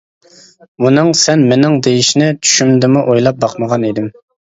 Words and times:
ئۇنىڭ 0.85 1.09
«سەن 1.19 1.43
مېنىڭ!» 1.51 1.75
دېيىشىنى 1.87 2.29
چۈشۈمدىمۇ 2.47 3.05
ئويلاپ 3.13 3.39
باقمىغان 3.45 3.87
ئىدىم. 3.91 4.09